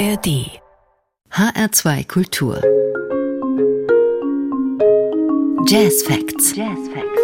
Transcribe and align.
ARD 0.00 0.48
HR2 1.30 2.08
Kultur 2.08 2.62
Jazz 5.66 6.02
Facts. 6.04 6.56
Jazz 6.56 6.78
Facts. 6.88 7.20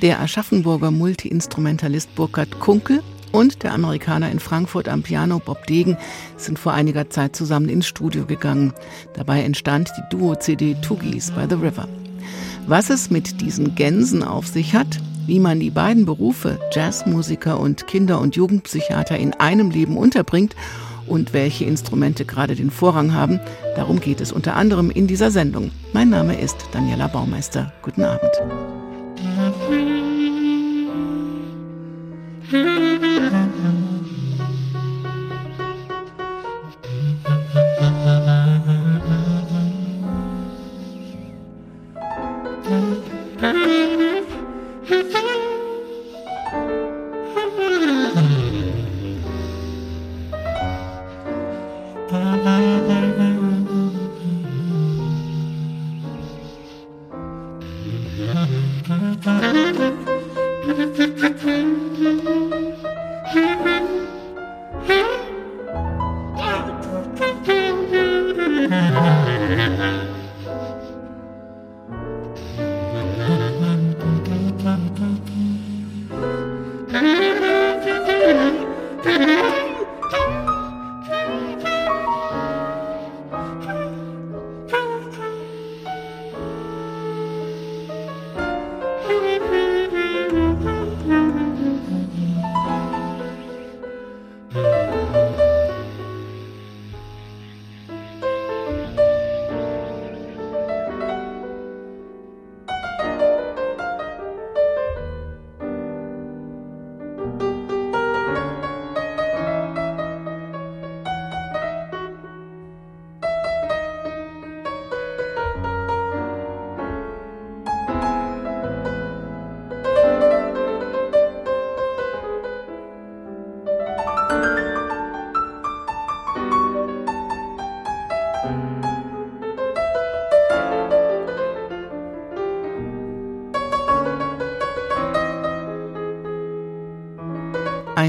Der 0.00 0.20
Aschaffenburger 0.20 0.90
Multiinstrumentalist 0.90 2.14
Burkhard 2.14 2.58
Kunkel 2.58 3.02
und 3.32 3.62
der 3.62 3.74
Amerikaner 3.74 4.30
in 4.30 4.40
Frankfurt 4.40 4.88
am 4.88 5.02
Piano 5.02 5.40
Bob 5.40 5.66
Degen 5.66 5.98
sind 6.38 6.58
vor 6.58 6.72
einiger 6.72 7.10
Zeit 7.10 7.36
zusammen 7.36 7.68
ins 7.68 7.86
Studio 7.86 8.24
gegangen. 8.24 8.72
Dabei 9.12 9.42
entstand 9.42 9.92
die 9.98 10.16
Duo-CD 10.16 10.76
Toogies 10.80 11.30
by 11.32 11.44
the 11.46 11.56
River. 11.56 11.86
Was 12.66 12.88
es 12.88 13.10
mit 13.10 13.42
diesen 13.42 13.74
Gänsen 13.74 14.22
auf 14.22 14.46
sich 14.46 14.74
hat, 14.74 14.98
wie 15.26 15.38
man 15.38 15.60
die 15.60 15.70
beiden 15.70 16.06
Berufe 16.06 16.58
Jazzmusiker 16.72 17.60
und 17.60 17.86
Kinder- 17.86 18.20
und 18.20 18.36
Jugendpsychiater 18.36 19.18
in 19.18 19.34
einem 19.34 19.70
Leben 19.70 19.98
unterbringt 19.98 20.56
und 21.06 21.34
welche 21.34 21.66
Instrumente 21.66 22.24
gerade 22.24 22.54
den 22.54 22.70
Vorrang 22.70 23.12
haben, 23.12 23.38
darum 23.76 24.00
geht 24.00 24.22
es 24.22 24.32
unter 24.32 24.56
anderem 24.56 24.90
in 24.90 25.06
dieser 25.06 25.30
Sendung. 25.30 25.72
Mein 25.92 26.08
Name 26.08 26.40
ist 26.40 26.56
Daniela 26.72 27.08
Baumeister. 27.08 27.70
Guten 27.82 28.04
Abend. 28.04 28.32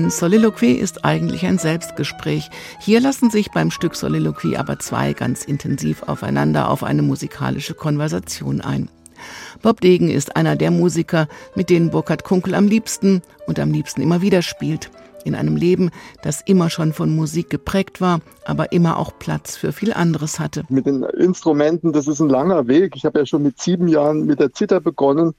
Ein 0.05 0.11
Soliloquy 0.11 0.73
ist 0.73 1.03
eigentlich 1.03 1.47
ein 1.47 1.57
Selbstgespräch. 1.57 2.51
Hier 2.79 2.99
lassen 2.99 3.31
sich 3.31 3.49
beim 3.49 3.71
Stück 3.71 3.95
Soliloquy 3.95 4.55
aber 4.55 4.77
zwei 4.77 5.13
ganz 5.13 5.45
intensiv 5.45 6.03
aufeinander 6.03 6.69
auf 6.69 6.83
eine 6.83 7.01
musikalische 7.01 7.73
Konversation 7.73 8.61
ein. 8.61 8.87
Bob 9.63 9.81
Degen 9.81 10.11
ist 10.11 10.35
einer 10.35 10.55
der 10.55 10.69
Musiker, 10.69 11.27
mit 11.55 11.71
denen 11.71 11.89
Burkhard 11.89 12.23
Kunkel 12.23 12.53
am 12.53 12.67
liebsten 12.67 13.23
und 13.47 13.57
am 13.57 13.71
liebsten 13.71 14.03
immer 14.03 14.21
wieder 14.21 14.43
spielt. 14.43 14.91
In 15.23 15.33
einem 15.33 15.55
Leben, 15.55 15.89
das 16.21 16.41
immer 16.45 16.69
schon 16.69 16.93
von 16.93 17.15
Musik 17.15 17.49
geprägt 17.49 17.99
war, 17.99 18.19
aber 18.45 18.73
immer 18.73 18.99
auch 18.99 19.17
Platz 19.17 19.57
für 19.57 19.71
viel 19.71 19.91
anderes 19.91 20.39
hatte. 20.39 20.65
Mit 20.69 20.85
den 20.85 21.01
Instrumenten, 21.01 21.93
das 21.93 22.07
ist 22.07 22.19
ein 22.19 22.29
langer 22.29 22.67
Weg. 22.67 22.95
Ich 22.95 23.05
habe 23.05 23.17
ja 23.17 23.25
schon 23.25 23.41
mit 23.41 23.59
sieben 23.59 23.87
Jahren 23.87 24.27
mit 24.27 24.39
der 24.39 24.53
Zither 24.53 24.81
begonnen 24.81 25.33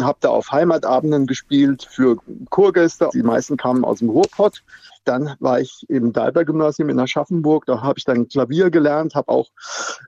habe 0.00 0.18
da 0.20 0.28
auf 0.30 0.52
Heimatabenden 0.52 1.26
gespielt 1.26 1.86
für 1.90 2.18
Chorgäste. 2.50 3.10
Die 3.14 3.22
meisten 3.22 3.56
kamen 3.56 3.84
aus 3.84 4.00
dem 4.00 4.10
Ruhrpott. 4.10 4.62
Dann 5.06 5.36
war 5.40 5.60
ich 5.60 5.86
im 5.88 6.12
Dalber-Gymnasium 6.12 6.88
in 6.88 6.98
Aschaffenburg. 6.98 7.64
Da 7.66 7.80
habe 7.82 7.98
ich 7.98 8.04
dann 8.04 8.28
Klavier 8.28 8.70
gelernt, 8.70 9.14
habe 9.14 9.28
auch 9.28 9.48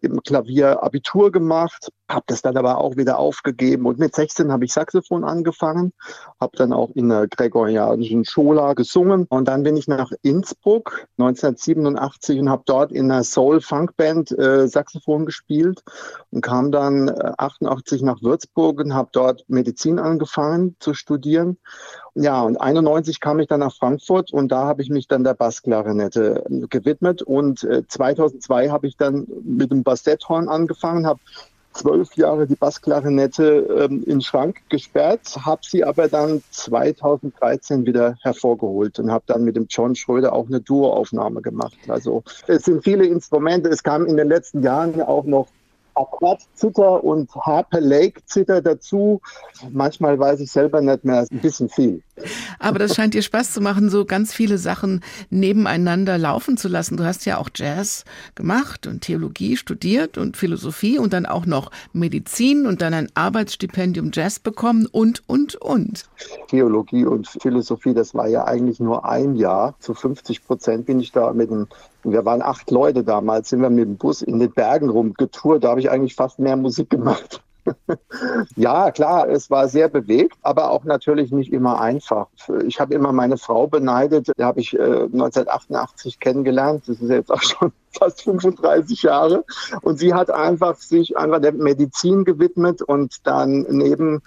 im 0.02 0.22
Klavier 0.22 0.82
Abitur 0.82 1.30
gemacht, 1.30 1.90
habe 2.10 2.24
das 2.26 2.42
dann 2.42 2.56
aber 2.56 2.78
auch 2.78 2.96
wieder 2.96 3.18
aufgegeben. 3.18 3.86
Und 3.86 3.98
mit 3.98 4.14
16 4.14 4.50
habe 4.50 4.64
ich 4.64 4.72
Saxophon 4.72 5.24
angefangen, 5.24 5.92
habe 6.40 6.56
dann 6.56 6.72
auch 6.72 6.90
in 6.94 7.08
der 7.08 7.28
gregorianischen 7.28 8.24
Schola 8.24 8.74
gesungen. 8.74 9.26
Und 9.28 9.46
dann 9.46 9.62
bin 9.62 9.76
ich 9.76 9.88
nach 9.88 10.10
Innsbruck 10.22 11.06
1987 11.18 12.40
und 12.40 12.50
habe 12.50 12.62
dort 12.66 12.92
in 12.92 13.10
einer 13.10 13.24
Soul-Funk-Band 13.24 14.32
äh, 14.38 14.68
Saxophon 14.68 15.26
gespielt 15.26 15.82
und 16.30 16.40
kam 16.40 16.72
dann 16.72 17.08
äh, 17.08 17.32
88 17.38 18.02
nach 18.02 18.22
Würzburg 18.22 18.80
und 18.80 18.94
habe 18.94 19.10
dort 19.12 19.44
Medizin 19.48 19.98
angefangen 19.98 20.76
zu 20.80 20.94
studieren 20.94 21.58
ja, 22.20 22.42
und 22.42 22.60
91 22.60 23.20
kam 23.20 23.38
ich 23.38 23.46
dann 23.46 23.60
nach 23.60 23.74
Frankfurt 23.74 24.32
und 24.32 24.50
da 24.50 24.64
habe 24.64 24.82
ich 24.82 24.90
mich 24.90 25.06
dann 25.06 25.22
der 25.22 25.34
Bassklarinette 25.34 26.44
äh, 26.50 26.66
gewidmet 26.66 27.22
und 27.22 27.62
äh, 27.62 27.86
2002 27.86 28.70
habe 28.70 28.88
ich 28.88 28.96
dann 28.96 29.26
mit 29.44 29.70
dem 29.70 29.84
Bassetthorn 29.84 30.48
angefangen, 30.48 31.06
habe 31.06 31.20
zwölf 31.72 32.16
Jahre 32.16 32.46
die 32.46 32.56
Bassklarinette 32.56 33.88
ähm, 33.88 34.02
in 34.04 34.20
Schrank 34.20 34.62
gesperrt, 34.68 35.38
habe 35.40 35.60
sie 35.64 35.84
aber 35.84 36.08
dann 36.08 36.42
2013 36.50 37.86
wieder 37.86 38.16
hervorgeholt 38.22 38.98
und 38.98 39.12
habe 39.12 39.24
dann 39.28 39.44
mit 39.44 39.54
dem 39.54 39.66
John 39.68 39.94
Schröder 39.94 40.32
auch 40.32 40.46
eine 40.46 40.60
Duo-Aufnahme 40.60 41.40
gemacht. 41.40 41.78
Also 41.86 42.24
es 42.48 42.64
sind 42.64 42.82
viele 42.82 43.06
Instrumente. 43.06 43.68
Es 43.68 43.84
kam 43.84 44.06
in 44.06 44.16
den 44.16 44.28
letzten 44.28 44.62
Jahren 44.62 45.00
auch 45.00 45.24
noch 45.24 45.46
Aquat-Zither 45.98 47.02
und 47.04 47.30
Harper 47.34 47.80
Lake-Zither 47.80 48.62
dazu. 48.62 49.20
Manchmal 49.70 50.18
weiß 50.18 50.40
ich 50.40 50.50
selber 50.50 50.80
nicht 50.80 51.04
mehr, 51.04 51.26
ein 51.30 51.40
bisschen 51.40 51.68
viel. 51.68 52.02
Aber 52.58 52.78
das 52.78 52.94
scheint 52.94 53.14
dir 53.14 53.22
Spaß 53.22 53.52
zu 53.52 53.60
machen, 53.60 53.90
so 53.90 54.04
ganz 54.04 54.32
viele 54.32 54.58
Sachen 54.58 55.02
nebeneinander 55.30 56.18
laufen 56.18 56.56
zu 56.56 56.68
lassen. 56.68 56.96
Du 56.96 57.04
hast 57.04 57.24
ja 57.26 57.38
auch 57.38 57.50
Jazz 57.54 58.04
gemacht 58.34 58.86
und 58.86 59.02
Theologie 59.02 59.56
studiert 59.56 60.18
und 60.18 60.36
Philosophie 60.36 60.98
und 60.98 61.12
dann 61.12 61.26
auch 61.26 61.46
noch 61.46 61.70
Medizin 61.92 62.66
und 62.66 62.82
dann 62.82 62.94
ein 62.94 63.08
Arbeitsstipendium 63.14 64.10
Jazz 64.12 64.38
bekommen 64.38 64.86
und, 64.86 65.22
und, 65.26 65.56
und. 65.56 66.08
Theologie 66.48 67.04
und 67.04 67.28
Philosophie, 67.28 67.94
das 67.94 68.14
war 68.14 68.28
ja 68.28 68.44
eigentlich 68.44 68.80
nur 68.80 69.04
ein 69.04 69.36
Jahr. 69.36 69.74
Zu 69.80 69.94
50 69.94 70.44
Prozent 70.44 70.86
bin 70.86 71.00
ich 71.00 71.12
da 71.12 71.32
mit 71.32 71.50
dem 71.50 71.68
wir 72.04 72.24
waren 72.24 72.42
acht 72.42 72.70
Leute 72.70 73.04
damals, 73.04 73.48
sind 73.48 73.60
wir 73.60 73.70
mit 73.70 73.84
dem 73.84 73.96
Bus 73.96 74.22
in 74.22 74.38
den 74.38 74.52
Bergen 74.52 74.88
rumgetourt. 74.88 75.64
Da 75.64 75.70
habe 75.70 75.80
ich 75.80 75.90
eigentlich 75.90 76.14
fast 76.14 76.38
mehr 76.38 76.56
Musik 76.56 76.90
gemacht. 76.90 77.42
ja, 78.56 78.90
klar, 78.90 79.28
es 79.28 79.50
war 79.50 79.68
sehr 79.68 79.88
bewegt, 79.88 80.36
aber 80.42 80.70
auch 80.70 80.84
natürlich 80.84 81.30
nicht 81.32 81.52
immer 81.52 81.80
einfach. 81.80 82.28
Ich 82.66 82.80
habe 82.80 82.94
immer 82.94 83.12
meine 83.12 83.36
Frau 83.36 83.66
beneidet, 83.66 84.28
die 84.38 84.44
habe 84.44 84.60
ich 84.60 84.74
äh, 84.74 84.78
1988 84.78 86.20
kennengelernt. 86.20 86.84
Das 86.86 87.00
ist 87.00 87.10
jetzt 87.10 87.30
auch 87.30 87.42
schon 87.42 87.72
fast 87.98 88.22
35 88.22 89.02
Jahre. 89.02 89.44
Und 89.82 89.98
sie 89.98 90.14
hat 90.14 90.30
einfach 90.30 90.76
sich 90.76 91.16
einfach 91.16 91.40
der 91.40 91.52
Medizin 91.52 92.24
gewidmet 92.24 92.82
und 92.82 93.26
dann 93.26 93.66
neben 93.68 94.22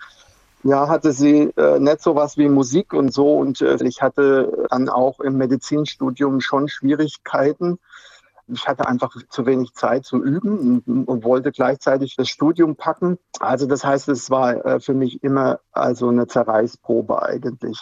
ja, 0.64 0.88
hatte 0.88 1.12
sie 1.12 1.52
äh, 1.58 1.80
nicht 1.80 2.02
so 2.02 2.16
was 2.16 2.38
wie 2.38 2.50
Musik 2.50 2.94
und 2.94 3.14
so. 3.14 3.38
Und 3.38 3.62
äh, 3.62 3.78
ich 3.84 4.02
hatte 4.02 4.68
dann 4.70 4.90
auch 4.90 5.20
im 5.20 5.38
Medizinstudium 5.38 6.42
schon 6.42 6.68
Schwierigkeiten 6.68 7.80
ich 8.54 8.68
hatte 8.68 8.88
einfach 8.88 9.16
zu 9.30 9.46
wenig 9.46 9.74
Zeit 9.74 10.06
zu 10.06 10.24
üben 10.24 10.82
und, 10.86 11.08
und 11.08 11.24
wollte 11.24 11.52
gleichzeitig 11.52 12.16
das 12.16 12.30
Studium 12.30 12.76
packen. 12.76 13.18
Also 13.40 13.66
das 13.66 13.84
heißt, 13.84 14.10
es 14.10 14.30
war 14.30 14.66
äh, 14.66 14.80
für 14.80 14.94
mich 14.94 15.24
immer 15.24 15.60
also 15.72 16.10
eine 16.10 16.28
Zerreißprobe 16.28 17.22
eigentlich. 17.22 17.80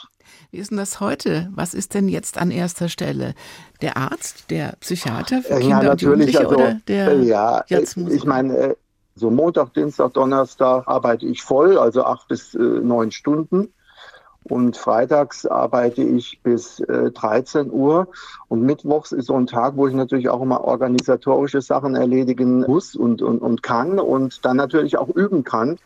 Wie 0.51 0.57
ist 0.57 0.71
denn 0.71 0.77
das 0.77 0.99
heute? 0.99 1.49
Was 1.53 1.73
ist 1.73 1.93
denn 1.93 2.07
jetzt 2.07 2.37
an 2.37 2.51
erster 2.51 2.89
Stelle? 2.89 3.33
Der 3.81 3.97
Arzt, 3.97 4.51
der 4.51 4.75
Psychiater 4.79 5.41
für 5.41 5.59
Kinder 5.59 5.83
ja, 5.83 5.91
und 5.91 6.01
Jugendliche 6.01 6.39
also, 6.39 6.55
oder 6.55 6.79
der 6.87 7.23
Ja, 7.23 7.63
ich 7.67 8.25
meine, 8.25 8.57
äh, 8.57 8.75
so 9.19 9.29
Montag, 9.29 9.73
Dienstag, 9.73 10.13
Donnerstag 10.13 10.87
arbeite 10.87 11.25
ich 11.25 11.43
voll, 11.43 11.77
also 11.77 12.03
acht 12.03 12.27
bis 12.27 12.55
äh, 12.55 12.59
neun 12.59 13.11
Stunden. 13.11 13.73
Und 14.43 14.77
freitags 14.77 15.45
arbeite 15.45 16.01
ich 16.01 16.39
bis 16.41 16.79
äh, 16.79 17.11
13 17.11 17.71
Uhr. 17.71 18.07
Und 18.47 18.63
mittwochs 18.63 19.11
ist 19.11 19.25
so 19.25 19.35
ein 19.35 19.47
Tag, 19.47 19.75
wo 19.75 19.87
ich 19.87 19.93
natürlich 19.93 20.29
auch 20.29 20.41
immer 20.41 20.63
organisatorische 20.63 21.61
Sachen 21.61 21.95
erledigen 21.95 22.61
muss 22.61 22.95
und, 22.95 23.21
und, 23.21 23.39
und 23.41 23.61
kann 23.61 23.99
und 23.99 24.43
dann 24.45 24.57
natürlich 24.57 24.97
auch 24.97 25.09
üben 25.09 25.43
kann. 25.43 25.77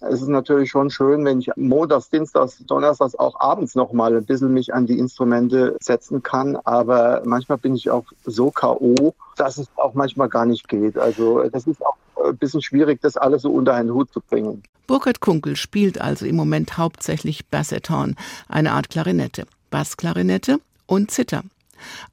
Es 0.00 0.22
ist 0.22 0.28
natürlich 0.28 0.70
schon 0.70 0.90
schön, 0.90 1.24
wenn 1.24 1.40
ich 1.40 1.50
montags, 1.56 2.08
dienstags, 2.08 2.58
donnerstags 2.66 3.16
auch 3.16 3.40
abends 3.40 3.74
noch 3.74 3.92
mal 3.92 4.16
ein 4.16 4.24
bisschen 4.24 4.52
mich 4.52 4.72
an 4.72 4.86
die 4.86 4.98
Instrumente 4.98 5.76
setzen 5.80 6.22
kann. 6.22 6.56
Aber 6.64 7.22
manchmal 7.24 7.58
bin 7.58 7.74
ich 7.74 7.90
auch 7.90 8.04
so 8.24 8.50
K.O., 8.50 9.14
dass 9.36 9.58
es 9.58 9.66
auch 9.76 9.94
manchmal 9.94 10.28
gar 10.28 10.46
nicht 10.46 10.68
geht. 10.68 10.96
Also 10.96 11.42
das 11.48 11.66
ist 11.66 11.84
auch 11.84 11.96
ein 12.24 12.36
bisschen 12.36 12.62
schwierig, 12.62 13.00
das 13.02 13.16
alles 13.16 13.42
so 13.42 13.50
unter 13.50 13.74
einen 13.74 13.92
Hut 13.92 14.12
zu 14.12 14.20
bringen. 14.20 14.62
Burkhard 14.86 15.20
Kunkel 15.20 15.56
spielt 15.56 16.00
also 16.00 16.26
im 16.26 16.36
Moment 16.36 16.78
hauptsächlich 16.78 17.46
Basseton, 17.46 18.14
eine 18.48 18.72
Art 18.72 18.90
Klarinette, 18.90 19.46
Bassklarinette 19.70 20.60
und 20.86 21.10
Zither. 21.10 21.42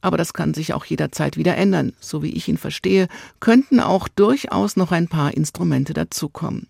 Aber 0.02 0.18
das 0.18 0.34
kann 0.34 0.54
sich 0.54 0.74
auch 0.74 0.86
jederzeit 0.86 1.38
wieder 1.38 1.56
ändern. 1.56 1.94
So 2.00 2.24
wie 2.24 2.32
ich 2.32 2.48
ihn 2.48 2.58
verstehe, 2.58 3.08
könnten 3.40 3.80
auch 3.80 4.08
durchaus 4.08 4.76
noch 4.76 4.92
ein 4.92 5.08
paar 5.08 5.34
Instrumente 5.34 5.94
dazukommen. 5.94 6.68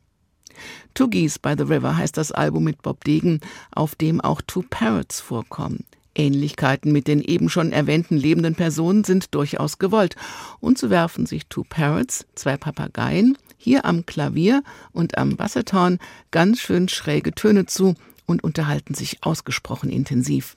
Two 0.94 1.10
Geese 1.10 1.40
by 1.40 1.56
the 1.58 1.64
River 1.64 1.98
heißt 1.98 2.18
das 2.18 2.32
Album 2.32 2.64
mit 2.64 2.82
Bob 2.82 3.04
Degen, 3.04 3.42
auf 3.72 3.96
dem 3.96 4.22
auch 4.22 4.42
Two 4.42 4.64
Parrots 4.70 5.20
vorkommen. 5.20 5.86
Ähnlichkeiten 6.16 6.92
mit 6.92 7.08
den 7.08 7.22
eben 7.22 7.50
schon 7.50 7.72
erwähnten 7.72 8.18
lebenden 8.18 8.56
Personen 8.56 9.04
sind 9.04 9.36
durchaus 9.36 9.78
gewollt. 9.78 10.16
Und 10.60 10.78
so 10.78 10.90
werfen 10.90 11.26
sich 11.26 11.48
Two 11.48 11.66
Parrots, 11.68 12.26
zwei 12.36 12.58
Papageien, 12.58 13.38
hier 13.58 13.86
am 13.86 14.06
Klavier 14.06 14.64
und 14.94 15.18
am 15.18 15.36
Basseton 15.36 16.00
ganz 16.32 16.60
schön 16.60 16.88
schräge 16.88 17.34
Töne 17.34 17.66
zu 17.66 17.96
und 18.26 18.44
unterhalten 18.44 18.94
sich 18.94 19.24
ausgesprochen 19.24 19.90
intensiv. 19.90 20.56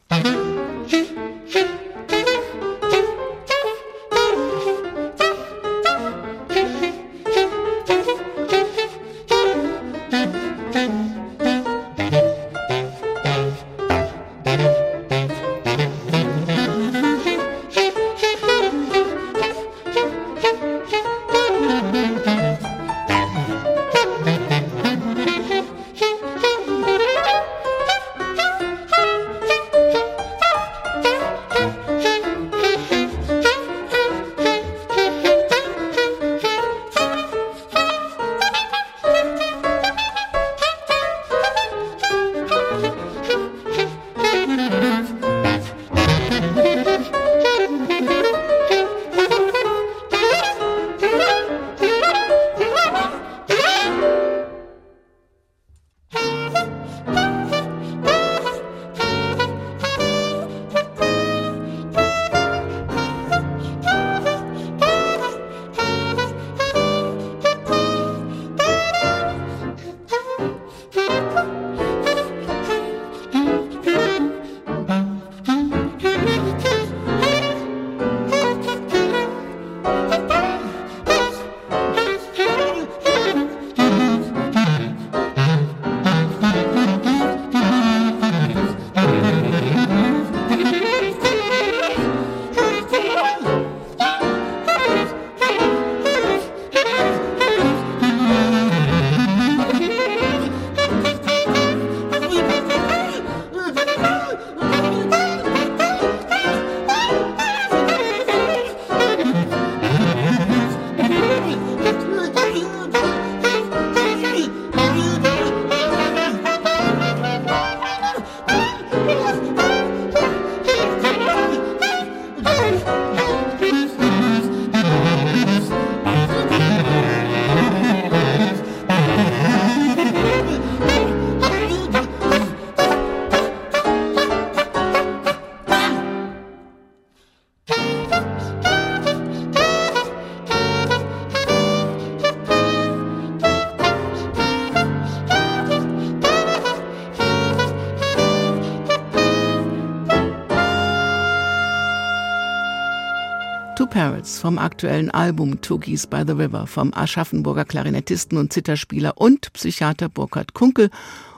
Parrots 154.29 154.41
vom 154.41 154.59
aktuellen 154.59 155.11
Album 155.11 155.63
Toogies 155.63 156.07
by 156.07 156.23
the 156.27 156.35
River 156.35 156.67
vom 156.67 156.93
Aschaffenburger 156.93 157.65
Klarinettisten 157.65 158.37
und 158.37 158.53
Zitterspieler 158.53 159.17
und 159.17 159.53
Psychiater 159.55 160.11
Burkhard 160.11 160.53
Kunkel 160.53 160.91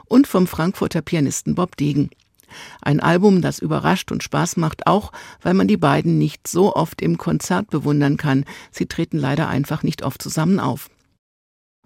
und 0.07 0.27
vom 0.27 0.45
Frankfurter 0.45 1.01
Pianisten 1.01 1.55
Bob 1.55 1.77
Degen. 1.77 2.09
Ein 2.81 2.99
Album, 2.99 3.41
das 3.41 3.59
überrascht 3.59 4.11
und 4.11 4.23
Spaß 4.23 4.57
macht, 4.57 4.87
auch 4.87 5.13
weil 5.41 5.53
man 5.53 5.69
die 5.69 5.77
beiden 5.77 6.17
nicht 6.17 6.47
so 6.47 6.75
oft 6.75 7.01
im 7.01 7.17
Konzert 7.17 7.69
bewundern 7.69 8.17
kann. 8.17 8.43
Sie 8.71 8.87
treten 8.87 9.17
leider 9.17 9.47
einfach 9.47 9.83
nicht 9.83 10.03
oft 10.03 10.21
zusammen 10.21 10.59
auf. 10.59 10.89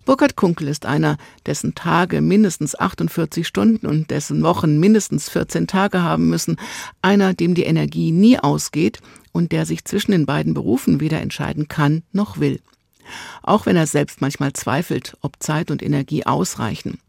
Burkhard 0.05 0.35
Kunkel 0.35 0.67
ist 0.67 0.85
einer, 0.85 1.17
dessen 1.47 1.73
Tage 1.73 2.21
mindestens 2.21 2.77
48 2.77 3.47
Stunden 3.47 3.87
und 3.87 4.11
dessen 4.11 4.43
Wochen 4.43 4.79
mindestens 4.79 5.29
14 5.29 5.65
Tage 5.65 6.03
haben 6.03 6.29
müssen, 6.29 6.57
einer, 7.01 7.33
dem 7.33 7.55
die 7.55 7.63
Energie 7.63 8.11
nie 8.11 8.37
ausgeht 8.37 8.99
und 9.31 9.51
der 9.51 9.65
sich 9.65 9.83
zwischen 9.83 10.11
den 10.11 10.27
beiden 10.27 10.53
Berufen 10.53 11.01
weder 11.01 11.19
entscheiden 11.21 11.67
kann 11.67 12.03
noch 12.11 12.39
will. 12.39 12.61
Auch 13.41 13.65
wenn 13.65 13.75
er 13.75 13.87
selbst 13.87 14.21
manchmal 14.21 14.53
zweifelt, 14.53 15.17
ob 15.21 15.41
Zeit 15.41 15.71
und 15.71 15.81
Energie 15.81 16.25
ausreichen. 16.25 16.99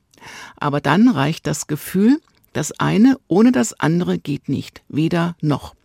Aber 0.57 0.81
dann 0.81 1.09
reicht 1.09 1.47
das 1.47 1.67
Gefühl, 1.67 2.21
das 2.55 2.73
eine 2.81 3.19
ohne 3.29 3.53
das 3.53 3.79
andere 3.79 4.19
geht 4.19 4.49
nicht, 4.49 4.83
weder 4.88 5.37
noch. 5.43 5.75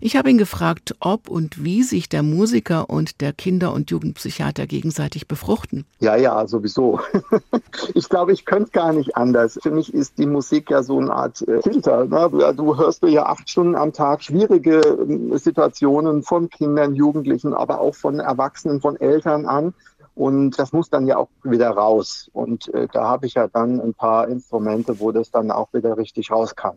Ich 0.00 0.16
habe 0.16 0.30
ihn 0.30 0.38
gefragt, 0.38 0.94
ob 1.00 1.28
und 1.28 1.64
wie 1.64 1.82
sich 1.82 2.08
der 2.08 2.22
Musiker 2.22 2.90
und 2.90 3.20
der 3.20 3.32
Kinder- 3.32 3.72
und 3.72 3.90
Jugendpsychiater 3.90 4.66
gegenseitig 4.66 5.28
befruchten. 5.28 5.84
Ja, 6.00 6.16
ja, 6.16 6.46
sowieso. 6.46 7.00
ich 7.94 8.08
glaube, 8.08 8.32
ich 8.32 8.44
könnte 8.44 8.72
gar 8.72 8.92
nicht 8.92 9.16
anders. 9.16 9.58
Für 9.62 9.70
mich 9.70 9.92
ist 9.94 10.18
die 10.18 10.26
Musik 10.26 10.70
ja 10.70 10.82
so 10.82 10.98
eine 10.98 11.12
Art 11.12 11.46
äh, 11.48 11.62
Filter. 11.62 12.06
Ne? 12.06 12.54
Du 12.56 12.76
hörst 12.76 13.02
ja 13.02 13.26
acht 13.26 13.48
Stunden 13.48 13.74
am 13.74 13.92
Tag 13.92 14.22
schwierige 14.22 14.80
äh, 14.80 15.38
Situationen 15.38 16.22
von 16.22 16.50
Kindern, 16.50 16.94
Jugendlichen, 16.94 17.54
aber 17.54 17.80
auch 17.80 17.94
von 17.94 18.20
Erwachsenen, 18.20 18.80
von 18.80 19.00
Eltern 19.00 19.46
an. 19.46 19.74
Und 20.14 20.58
das 20.58 20.72
muss 20.72 20.90
dann 20.90 21.06
ja 21.06 21.16
auch 21.16 21.28
wieder 21.42 21.70
raus. 21.70 22.30
Und 22.32 22.72
äh, 22.74 22.86
da 22.92 23.04
habe 23.04 23.26
ich 23.26 23.34
ja 23.34 23.48
dann 23.48 23.80
ein 23.80 23.94
paar 23.94 24.28
Instrumente, 24.28 25.00
wo 25.00 25.10
das 25.12 25.30
dann 25.30 25.50
auch 25.50 25.72
wieder 25.72 25.96
richtig 25.96 26.30
rauskam. 26.30 26.76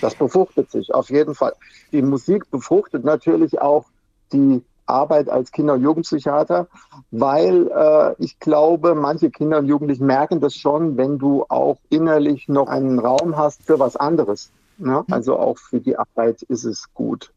Das 0.00 0.14
befruchtet 0.14 0.70
sich 0.70 0.92
auf 0.94 1.10
jeden 1.10 1.34
Fall. 1.34 1.54
Die 1.92 2.02
Musik 2.02 2.50
befruchtet 2.50 3.04
natürlich 3.04 3.60
auch 3.60 3.86
die 4.32 4.62
Arbeit 4.86 5.28
als 5.28 5.50
Kinder- 5.50 5.74
und 5.74 5.82
Jugendpsychiater, 5.82 6.68
weil 7.10 7.68
äh, 7.68 8.14
ich 8.18 8.38
glaube, 8.38 8.94
manche 8.94 9.30
Kinder 9.30 9.58
und 9.58 9.66
Jugendlichen 9.66 10.06
merken 10.06 10.40
das 10.40 10.54
schon, 10.54 10.96
wenn 10.96 11.18
du 11.18 11.44
auch 11.48 11.78
innerlich 11.88 12.48
noch 12.48 12.68
einen 12.68 12.98
Raum 12.98 13.36
hast 13.36 13.62
für 13.62 13.78
was 13.78 13.96
anderes. 13.96 14.50
Ne? 14.78 15.04
Also 15.10 15.38
auch 15.38 15.58
für 15.58 15.80
die 15.80 15.96
Arbeit 15.96 16.42
ist 16.42 16.64
es 16.64 16.92
gut. 16.92 17.32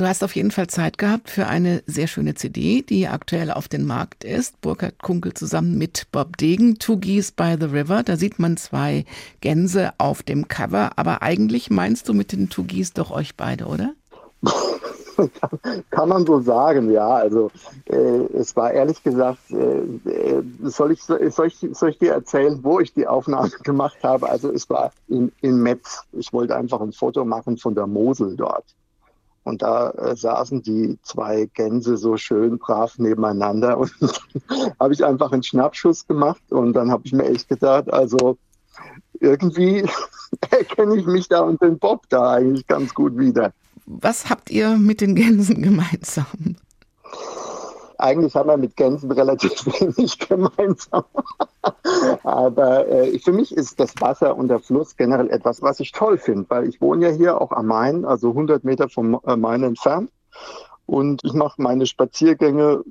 Du 0.00 0.08
hast 0.08 0.24
auf 0.24 0.34
jeden 0.34 0.50
Fall 0.50 0.66
Zeit 0.66 0.96
gehabt 0.96 1.28
für 1.28 1.46
eine 1.46 1.82
sehr 1.84 2.06
schöne 2.06 2.34
CD, 2.34 2.80
die 2.80 3.06
aktuell 3.06 3.50
auf 3.50 3.68
den 3.68 3.86
Markt 3.86 4.24
ist. 4.24 4.58
Burkhard 4.62 4.96
Kunkel 5.02 5.34
zusammen 5.34 5.76
mit 5.76 6.06
Bob 6.10 6.38
Degen, 6.38 6.78
Two 6.78 6.96
Geese 6.96 7.32
by 7.36 7.56
the 7.60 7.66
River. 7.66 8.02
Da 8.02 8.16
sieht 8.16 8.38
man 8.38 8.56
zwei 8.56 9.04
Gänse 9.42 9.92
auf 9.98 10.22
dem 10.22 10.48
Cover. 10.48 10.92
Aber 10.96 11.20
eigentlich 11.20 11.68
meinst 11.68 12.08
du 12.08 12.14
mit 12.14 12.32
den 12.32 12.48
Two 12.48 12.64
Geese 12.64 12.94
doch 12.94 13.10
euch 13.10 13.36
beide, 13.36 13.66
oder? 13.66 13.92
Kann 15.90 16.08
man 16.08 16.24
so 16.24 16.40
sagen, 16.40 16.90
ja. 16.90 17.16
Also 17.16 17.50
äh, 17.84 18.24
es 18.32 18.56
war 18.56 18.72
ehrlich 18.72 19.02
gesagt, 19.02 19.50
äh, 19.50 19.80
äh 20.08 20.42
soll, 20.62 20.92
ich, 20.92 21.02
soll, 21.02 21.20
ich, 21.48 21.58
soll 21.72 21.90
ich 21.90 21.98
dir 21.98 22.12
erzählen, 22.12 22.58
wo 22.62 22.80
ich 22.80 22.94
die 22.94 23.06
Aufnahme 23.06 23.50
gemacht 23.64 23.98
habe? 24.02 24.30
Also 24.30 24.50
es 24.50 24.70
war 24.70 24.92
in, 25.08 25.30
in 25.42 25.62
Metz. 25.62 26.04
Ich 26.12 26.32
wollte 26.32 26.56
einfach 26.56 26.80
ein 26.80 26.92
Foto 26.92 27.26
machen 27.26 27.58
von 27.58 27.74
der 27.74 27.86
Mosel 27.86 28.34
dort. 28.34 28.64
Und 29.42 29.62
da 29.62 29.90
äh, 29.90 30.16
saßen 30.16 30.62
die 30.62 30.98
zwei 31.02 31.48
Gänse 31.54 31.96
so 31.96 32.16
schön 32.16 32.58
brav 32.58 32.98
nebeneinander 32.98 33.78
und 33.78 33.92
habe 34.78 34.92
ich 34.92 35.04
einfach 35.04 35.32
einen 35.32 35.42
Schnappschuss 35.42 36.06
gemacht 36.06 36.42
und 36.50 36.74
dann 36.74 36.90
habe 36.90 37.02
ich 37.04 37.12
mir 37.12 37.24
echt 37.24 37.48
gedacht, 37.48 37.92
also 37.92 38.36
irgendwie 39.20 39.84
erkenne 40.50 40.96
ich 40.96 41.06
mich 41.06 41.28
da 41.28 41.40
und 41.40 41.60
den 41.62 41.78
Bob 41.78 42.08
da 42.08 42.34
eigentlich 42.34 42.66
ganz 42.66 42.94
gut 42.94 43.16
wieder. 43.18 43.52
Was 43.86 44.30
habt 44.30 44.50
ihr 44.50 44.76
mit 44.76 45.00
den 45.00 45.14
Gänsen 45.14 45.62
gemeinsam? 45.62 46.56
Eigentlich 48.00 48.34
haben 48.34 48.48
wir 48.48 48.56
mit 48.56 48.76
Gänsen 48.76 49.10
relativ 49.12 49.66
wenig 49.80 50.18
gemeinsam. 50.18 51.04
Aber 52.24 52.88
äh, 52.88 53.18
für 53.18 53.32
mich 53.32 53.54
ist 53.54 53.78
das 53.78 53.94
Wasser 54.00 54.36
und 54.36 54.48
der 54.48 54.60
Fluss 54.60 54.96
generell 54.96 55.30
etwas, 55.30 55.62
was 55.62 55.80
ich 55.80 55.92
toll 55.92 56.18
finde, 56.18 56.46
weil 56.48 56.68
ich 56.68 56.80
wohne 56.80 57.08
ja 57.08 57.14
hier 57.14 57.40
auch 57.40 57.52
am 57.52 57.66
Main, 57.66 58.04
also 58.04 58.30
100 58.30 58.64
Meter 58.64 58.88
vom 58.88 59.20
äh, 59.26 59.36
Main 59.36 59.62
entfernt. 59.62 60.10
Und 60.86 61.22
ich 61.24 61.34
mache 61.34 61.62
meine 61.62 61.86
Spaziergänge 61.86 62.82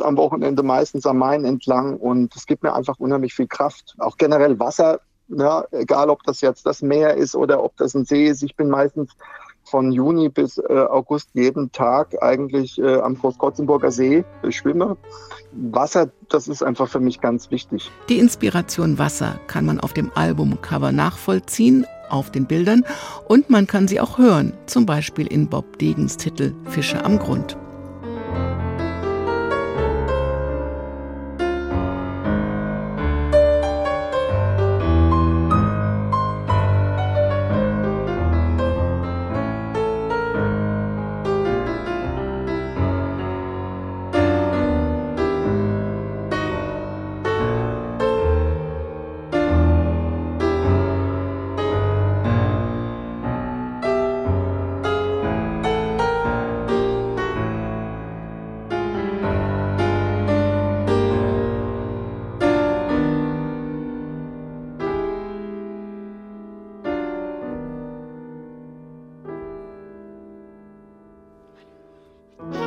am 0.00 0.16
Wochenende 0.16 0.62
meistens 0.62 1.04
am 1.04 1.18
Main 1.18 1.44
entlang 1.44 1.98
und 1.98 2.34
es 2.34 2.46
gibt 2.46 2.62
mir 2.62 2.72
einfach 2.72 2.98
unheimlich 2.98 3.34
viel 3.34 3.46
Kraft. 3.46 3.94
Auch 3.98 4.16
generell 4.16 4.58
Wasser, 4.58 5.00
ja, 5.28 5.64
egal 5.72 6.08
ob 6.08 6.22
das 6.22 6.40
jetzt 6.40 6.64
das 6.64 6.80
Meer 6.80 7.14
ist 7.16 7.34
oder 7.34 7.62
ob 7.62 7.76
das 7.76 7.94
ein 7.94 8.06
See 8.06 8.26
ist. 8.26 8.42
Ich 8.42 8.56
bin 8.56 8.70
meistens 8.70 9.12
von 9.66 9.92
Juni 9.92 10.28
bis 10.28 10.58
äh, 10.58 10.72
August 10.72 11.30
jeden 11.34 11.72
Tag 11.72 12.14
eigentlich 12.22 12.78
äh, 12.78 13.00
am 13.00 13.18
Großkotzenburger 13.18 13.90
See 13.90 14.24
schwimme. 14.48 14.96
Wasser, 15.52 16.10
das 16.28 16.48
ist 16.48 16.62
einfach 16.62 16.88
für 16.88 17.00
mich 17.00 17.20
ganz 17.20 17.50
wichtig. 17.50 17.90
Die 18.08 18.18
Inspiration 18.18 18.98
Wasser 18.98 19.38
kann 19.46 19.66
man 19.66 19.80
auf 19.80 19.92
dem 19.92 20.10
Albumcover 20.14 20.92
nachvollziehen, 20.92 21.86
auf 22.08 22.30
den 22.30 22.46
Bildern 22.46 22.84
und 23.28 23.50
man 23.50 23.66
kann 23.66 23.88
sie 23.88 24.00
auch 24.00 24.18
hören, 24.18 24.52
zum 24.66 24.86
Beispiel 24.86 25.26
in 25.26 25.48
Bob 25.48 25.78
Degens 25.78 26.16
Titel 26.16 26.54
Fische 26.64 27.04
am 27.04 27.18
Grund. 27.18 27.56
Bye. 72.38 72.65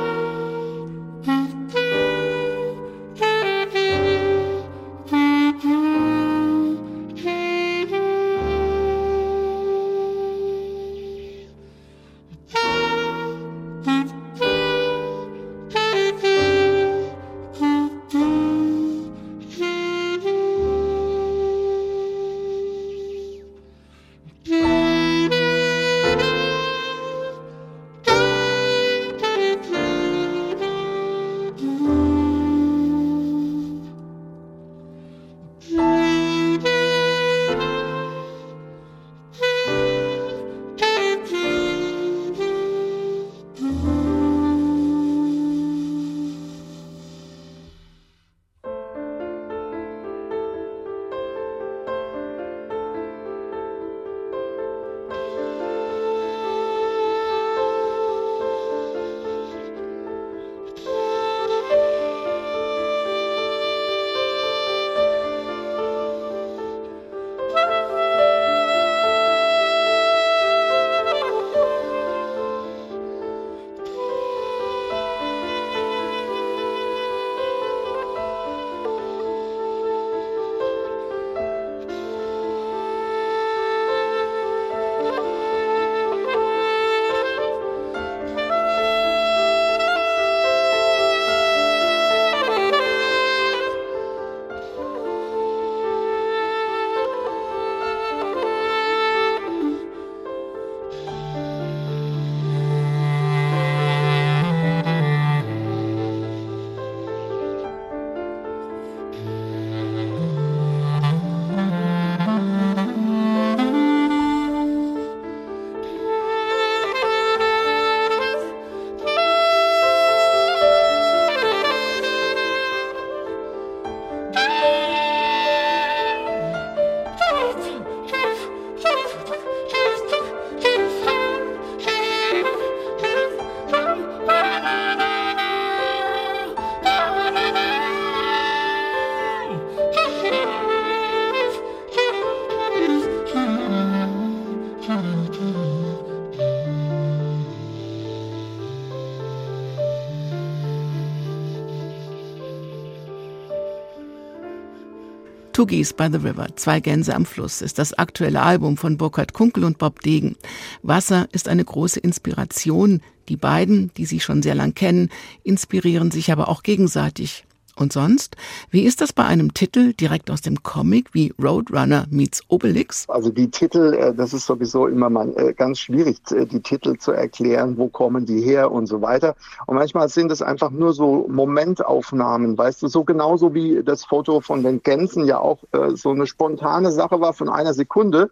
Tuggies 155.60 155.92
by 155.92 156.08
the 156.10 156.16
River, 156.16 156.56
Zwei 156.56 156.80
Gänse 156.80 157.14
am 157.14 157.26
Fluss, 157.26 157.60
ist 157.60 157.78
das 157.78 157.92
aktuelle 157.92 158.40
Album 158.40 158.78
von 158.78 158.96
Burkhard 158.96 159.34
Kunkel 159.34 159.64
und 159.64 159.76
Bob 159.76 160.00
Degen. 160.00 160.36
Wasser 160.82 161.28
ist 161.32 161.48
eine 161.48 161.62
große 161.62 162.00
Inspiration. 162.00 163.02
Die 163.28 163.36
beiden, 163.36 163.92
die 163.98 164.06
sich 164.06 164.24
schon 164.24 164.40
sehr 164.40 164.54
lang 164.54 164.72
kennen, 164.72 165.10
inspirieren 165.42 166.10
sich 166.10 166.32
aber 166.32 166.48
auch 166.48 166.62
gegenseitig. 166.62 167.44
Und 167.80 167.94
sonst? 167.94 168.36
Wie 168.70 168.82
ist 168.82 169.00
das 169.00 169.14
bei 169.14 169.24
einem 169.24 169.54
Titel 169.54 169.94
direkt 169.94 170.30
aus 170.30 170.42
dem 170.42 170.62
Comic 170.62 171.14
wie 171.14 171.32
Roadrunner 171.42 172.04
meets 172.10 172.42
Obelix? 172.48 173.08
Also 173.08 173.30
die 173.30 173.50
Titel, 173.50 173.94
äh, 173.94 174.14
das 174.14 174.34
ist 174.34 174.44
sowieso 174.44 174.86
immer 174.86 175.08
mal 175.08 175.32
äh, 175.38 175.54
ganz 175.54 175.78
schwierig, 175.78 176.18
äh, 176.30 176.44
die 176.44 176.60
Titel 176.60 176.98
zu 176.98 177.12
erklären, 177.12 177.78
wo 177.78 177.88
kommen 177.88 178.26
die 178.26 178.42
her 178.42 178.70
und 178.70 178.86
so 178.86 179.00
weiter. 179.00 179.34
Und 179.64 179.76
manchmal 179.76 180.10
sind 180.10 180.30
es 180.30 180.42
einfach 180.42 180.70
nur 180.70 180.92
so 180.92 181.26
Momentaufnahmen, 181.30 182.58
weißt 182.58 182.82
du, 182.82 182.88
so 182.88 183.02
genauso 183.02 183.54
wie 183.54 183.82
das 183.82 184.04
Foto 184.04 184.42
von 184.42 184.62
den 184.62 184.82
Gänsen 184.82 185.24
ja 185.24 185.38
auch 185.38 185.60
so 185.94 186.10
eine 186.10 186.26
spontane 186.26 186.92
Sache 186.92 187.18
war 187.20 187.32
von 187.32 187.48
einer 187.48 187.72
Sekunde. 187.72 188.30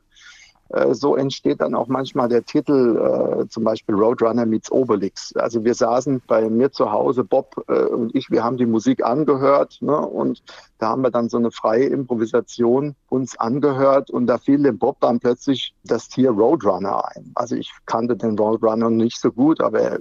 Äh, 0.71 0.95
so 0.95 1.17
entsteht 1.17 1.61
dann 1.61 1.75
auch 1.75 1.89
manchmal 1.89 2.29
der 2.29 2.45
Titel, 2.45 2.97
äh, 3.43 3.49
zum 3.49 3.65
Beispiel 3.65 3.95
Roadrunner 3.95 4.47
meets 4.47 4.71
Obelix. 4.71 5.35
Also 5.37 5.65
wir 5.65 5.75
saßen 5.75 6.23
bei 6.27 6.49
mir 6.49 6.71
zu 6.73 6.93
Hause, 6.93 7.25
Bob 7.25 7.65
äh, 7.69 7.85
und 7.85 8.15
ich, 8.15 8.31
wir 8.31 8.45
haben 8.45 8.57
die 8.57 8.67
Musik 8.67 9.05
angehört 9.05 9.79
ne, 9.81 9.97
und 9.97 10.43
da 10.79 10.91
haben 10.91 11.03
wir 11.03 11.11
dann 11.11 11.29
so 11.29 11.37
eine 11.37 11.51
freie 11.51 11.87
Improvisation 11.87 12.95
uns 13.09 13.39
angehört 13.39 14.11
und 14.11 14.27
da 14.27 14.39
fiel 14.39 14.63
dem 14.63 14.79
Bob 14.79 15.01
dann 15.01 15.19
plötzlich 15.19 15.75
das 15.85 16.09
Tier 16.09 16.31
Roadrunner 16.31 17.05
ein. 17.17 17.33
Also 17.35 17.57
ich 17.57 17.73
kannte 17.87 18.17
den 18.17 18.39
Roadrunner 18.39 18.91
nicht 18.91 19.19
so 19.19 19.33
gut, 19.33 19.61
aber 19.61 19.99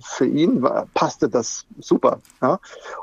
für 0.00 0.26
ihn 0.26 0.62
war, 0.62 0.86
passte 0.94 1.28
das 1.28 1.66
super. 1.78 2.20
Ja? 2.42 2.58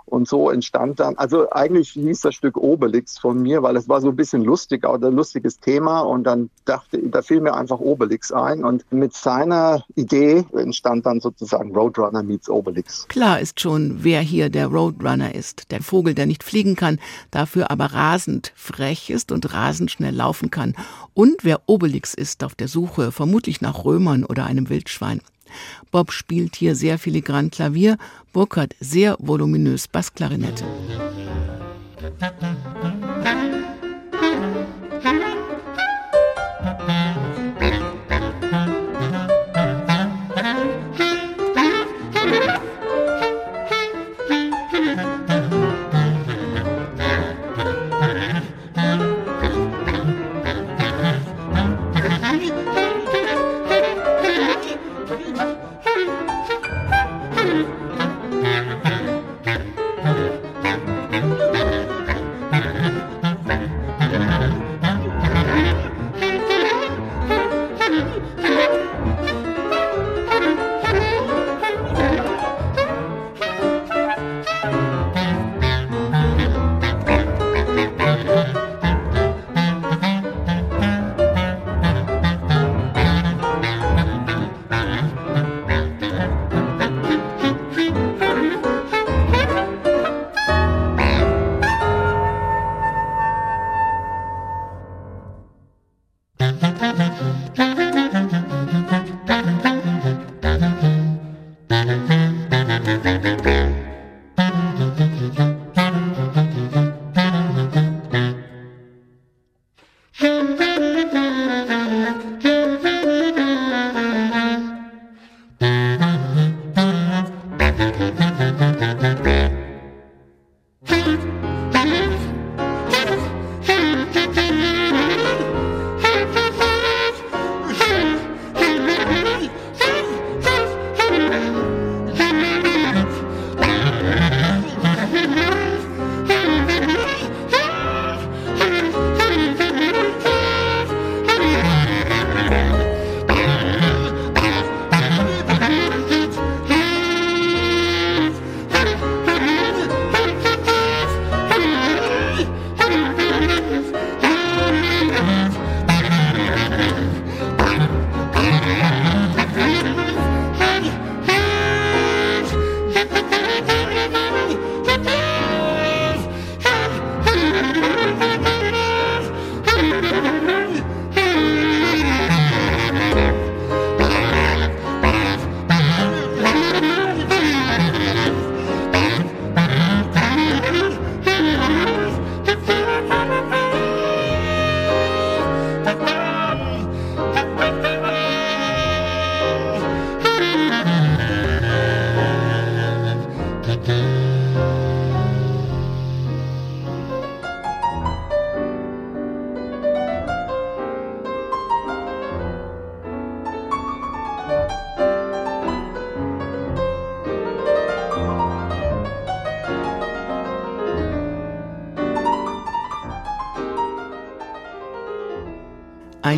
Und 0.05 0.27
so 0.27 0.49
entstand 0.49 0.99
dann, 0.99 1.15
also 1.17 1.49
eigentlich 1.51 1.91
hieß 1.91 2.21
das 2.21 2.35
Stück 2.35 2.57
Obelix 2.57 3.17
von 3.17 3.41
mir, 3.41 3.63
weil 3.63 3.75
es 3.77 3.87
war 3.87 4.01
so 4.01 4.09
ein 4.09 4.15
bisschen 4.15 4.43
lustig, 4.43 4.85
auch 4.85 5.01
ein 5.01 5.13
lustiges 5.13 5.59
Thema 5.59 6.01
und 6.01 6.23
dann 6.23 6.49
dachte 6.65 6.99
da 6.99 7.21
fiel 7.21 7.41
mir 7.41 7.53
einfach 7.53 7.79
Obelix 7.79 8.31
ein 8.31 8.63
und 8.63 8.85
mit 8.91 9.13
seiner 9.13 9.83
Idee 9.95 10.45
entstand 10.53 11.05
dann 11.05 11.21
sozusagen 11.21 11.75
Roadrunner 11.75 12.23
meets 12.23 12.49
Obelix. 12.49 13.07
Klar 13.07 13.39
ist 13.39 13.59
schon, 13.59 13.99
wer 14.01 14.21
hier 14.21 14.49
der 14.49 14.67
Roadrunner 14.67 15.35
ist. 15.35 15.71
Der 15.71 15.81
Vogel, 15.81 16.13
der 16.13 16.25
nicht 16.25 16.43
fliegen 16.43 16.75
kann, 16.75 16.99
dafür 17.31 17.71
aber 17.71 17.85
rasend 17.85 18.51
frech 18.55 19.09
ist 19.09 19.31
und 19.31 19.53
rasend 19.53 19.91
schnell 19.91 20.15
laufen 20.15 20.51
kann. 20.51 20.75
Und 21.13 21.43
wer 21.43 21.61
Obelix 21.67 22.13
ist 22.13 22.43
auf 22.43 22.55
der 22.55 22.67
Suche, 22.67 23.11
vermutlich 23.11 23.61
nach 23.61 23.85
Römern 23.85 24.23
oder 24.23 24.45
einem 24.45 24.69
Wildschwein. 24.69 25.21
Bob 25.91 26.11
spielt 26.11 26.55
hier 26.55 26.75
sehr 26.75 26.97
filigran 26.99 27.51
Klavier, 27.51 27.97
Burkhard 28.33 28.75
sehr 28.79 29.15
voluminös 29.19 29.87
Bassklarinette. 29.87 30.65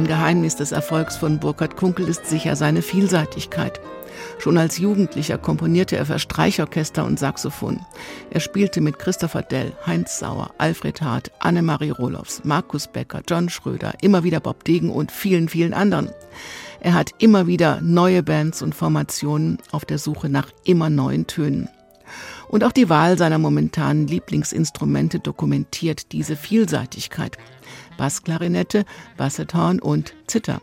Ein 0.08 0.14
Geheimnis 0.14 0.56
des 0.56 0.72
Erfolgs 0.72 1.18
von 1.18 1.38
Burkhard 1.38 1.76
Kunkel 1.76 2.08
ist 2.08 2.28
sicher 2.28 2.56
seine 2.56 2.82
Vielseitigkeit. 2.82 3.82
Schon 4.40 4.58
als 4.58 4.78
Jugendlicher 4.78 5.38
komponierte 5.38 5.98
er 5.98 6.06
für 6.06 6.18
Streichorchester 6.18 7.04
und 7.04 7.20
Saxophon. 7.20 7.82
Er 8.30 8.40
spielte 8.40 8.80
mit 8.80 9.00
Christopher 9.00 9.42
Dell, 9.42 9.74
Heinz 9.86 10.20
Sauer, 10.20 10.52
Alfred 10.60 11.02
Hart, 11.02 11.32
Annemarie 11.40 11.90
Rohlofs, 11.90 12.42
Markus 12.46 12.88
Becker, 12.88 13.22
John 13.28 13.50
Schröder, 13.50 13.96
immer 14.02 14.24
wieder 14.24 14.40
Bob 14.40 14.64
Degen 14.64 14.92
und 14.92 15.12
vielen, 15.12 15.50
vielen 15.50 15.74
anderen. 15.74 16.10
Er 16.80 16.94
hat 16.94 17.12
immer 17.18 17.46
wieder 17.48 17.82
neue 17.82 18.24
Bands 18.24 18.62
und 18.62 18.76
Formationen 18.76 19.58
auf 19.74 19.84
der 19.84 19.98
Suche 19.98 20.30
nach 20.30 20.48
immer 20.64 20.90
neuen 20.90 21.28
Tönen. 21.28 21.68
Und 22.48 22.64
auch 22.64 22.72
die 22.72 22.88
Wahl 22.88 23.18
seiner 23.18 23.40
momentanen 23.40 24.08
Lieblingsinstrumente 24.08 25.20
dokumentiert 25.20 26.14
diese 26.14 26.38
Vielseitigkeit. 26.38 27.38
Bassklarinette, 27.98 28.86
Basshorn 29.18 29.80
und 29.80 30.14
Zither. 30.28 30.62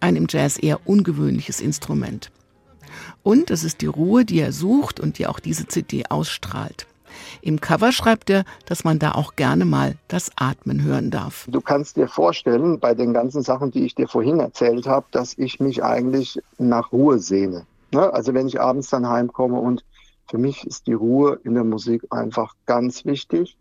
Ein 0.00 0.16
im 0.16 0.26
Jazz 0.28 0.58
eher 0.58 0.86
ungewöhnliches 0.86 1.60
Instrument. 1.60 2.30
Und 3.22 3.50
es 3.50 3.64
ist 3.64 3.80
die 3.80 3.86
Ruhe, 3.86 4.24
die 4.24 4.40
er 4.40 4.52
sucht 4.52 5.00
und 5.00 5.18
die 5.18 5.26
auch 5.26 5.40
diese 5.40 5.66
CD 5.66 6.04
ausstrahlt. 6.08 6.86
Im 7.42 7.60
Cover 7.60 7.92
schreibt 7.92 8.30
er, 8.30 8.44
dass 8.66 8.84
man 8.84 8.98
da 8.98 9.12
auch 9.12 9.36
gerne 9.36 9.64
mal 9.64 9.96
das 10.08 10.30
Atmen 10.36 10.82
hören 10.82 11.10
darf. 11.10 11.46
Du 11.50 11.60
kannst 11.60 11.96
dir 11.96 12.08
vorstellen, 12.08 12.78
bei 12.78 12.94
den 12.94 13.12
ganzen 13.12 13.42
Sachen, 13.42 13.70
die 13.70 13.84
ich 13.84 13.94
dir 13.94 14.08
vorhin 14.08 14.40
erzählt 14.40 14.86
habe, 14.86 15.06
dass 15.10 15.36
ich 15.36 15.60
mich 15.60 15.82
eigentlich 15.82 16.40
nach 16.58 16.92
Ruhe 16.92 17.18
sehne. 17.18 17.66
Ne? 17.92 18.12
Also 18.12 18.34
wenn 18.34 18.46
ich 18.46 18.60
abends 18.60 18.90
dann 18.90 19.08
heimkomme 19.08 19.58
und 19.58 19.84
für 20.30 20.38
mich 20.38 20.64
ist 20.64 20.86
die 20.86 20.92
Ruhe 20.92 21.40
in 21.42 21.54
der 21.54 21.64
Musik 21.64 22.04
einfach 22.10 22.54
ganz 22.66 23.04
wichtig. 23.04 23.56